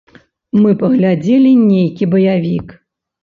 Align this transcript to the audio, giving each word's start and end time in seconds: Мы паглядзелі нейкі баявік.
Мы 0.61 0.69
паглядзелі 0.79 1.51
нейкі 1.73 2.09
баявік. 2.13 2.67